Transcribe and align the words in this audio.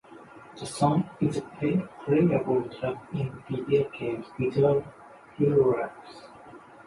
The 0.59 0.65
song 0.65 1.07
is 1.19 1.37
a 1.37 1.41
playable 2.05 2.63
track 2.69 2.95
in 3.13 3.31
the 3.51 3.57
video 3.61 3.87
game 3.91 4.25
Guitar 4.39 4.83
Hero 5.37 5.77
Live. 5.79 5.91